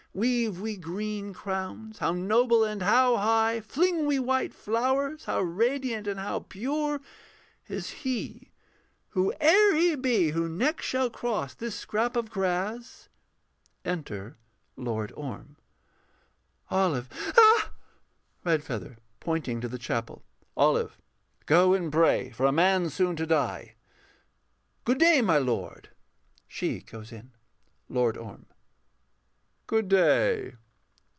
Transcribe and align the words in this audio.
Weave 0.13 0.59
we 0.59 0.75
green 0.75 1.33
crowns 1.33 1.99
how 1.99 2.11
noble 2.11 2.65
and 2.65 2.81
how 2.81 3.15
high; 3.15 3.61
Fling 3.61 4.05
we 4.05 4.19
white 4.19 4.53
flowers 4.53 5.23
how 5.23 5.39
radiant 5.39 6.05
and 6.05 6.19
how 6.19 6.39
pure 6.39 6.99
Is 7.69 7.89
he, 8.03 8.51
whoe'er 9.15 9.73
he 9.73 9.95
be, 9.95 10.31
who 10.31 10.49
next 10.49 10.83
shall 10.85 11.09
cross 11.09 11.53
This 11.53 11.79
scrap 11.79 12.17
of 12.17 12.29
grass.... 12.29 13.07
[_Enter 13.85 14.35
LORD 14.75 15.13
ORM._] 15.15 15.55
OLIVE. 16.75 17.07
Ah! 17.37 17.71
REDFEATHER 18.43 18.97
[pointing 19.21 19.61
to 19.61 19.69
the 19.69 19.79
chapel]. 19.79 20.25
Olive, 20.57 20.97
go 21.45 21.73
and 21.73 21.89
pray 21.89 22.31
for 22.31 22.45
a 22.45 22.51
man 22.51 22.89
soon 22.89 23.15
to 23.15 23.25
die. 23.25 23.75
Good 24.83 24.97
day, 24.99 25.21
my 25.21 25.37
Lord. 25.37 25.87
[She 26.49 26.81
goes 26.81 27.13
in.] 27.13 27.31
LORD 27.87 28.17
ORM. 28.17 28.47
Good 29.67 29.87
day. 29.87 30.53